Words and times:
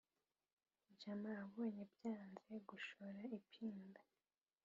jama 1.01 1.31
abonye 1.43 1.83
byanze 1.93 2.53
gushora 2.69 3.19
ipinda 3.39 4.01